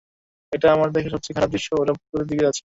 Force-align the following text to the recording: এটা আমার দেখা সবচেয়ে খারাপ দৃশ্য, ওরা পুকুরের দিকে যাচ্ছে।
এটা 0.51 0.67
আমার 0.73 0.89
দেখা 0.91 1.09
সবচেয়ে 1.09 1.35
খারাপ 1.35 1.49
দৃশ্য, 1.49 1.69
ওরা 1.75 1.93
পুকুরের 1.93 2.27
দিকে 2.27 2.43
যাচ্ছে। 2.43 2.59